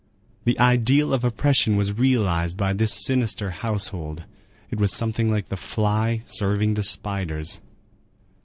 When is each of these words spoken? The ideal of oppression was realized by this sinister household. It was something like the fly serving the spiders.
The 0.45 0.57
ideal 0.57 1.13
of 1.13 1.23
oppression 1.23 1.75
was 1.77 1.93
realized 1.93 2.57
by 2.57 2.73
this 2.73 3.05
sinister 3.05 3.51
household. 3.51 4.25
It 4.71 4.79
was 4.79 4.91
something 4.91 5.29
like 5.29 5.49
the 5.49 5.57
fly 5.57 6.23
serving 6.25 6.73
the 6.73 6.81
spiders. 6.81 7.61